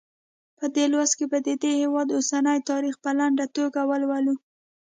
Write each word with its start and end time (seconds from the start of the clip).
په 0.57 0.65
دې 0.75 0.85
لوست 0.93 1.13
کې 1.17 1.25
به 1.31 1.37
د 1.47 1.49
دې 1.61 1.71
هېواد 1.81 2.07
اوسنی 2.17 2.57
تاریخ 2.69 2.95
په 3.03 3.11
لنډه 3.19 3.45
توګه 3.57 3.79
ولولو. 3.89 4.35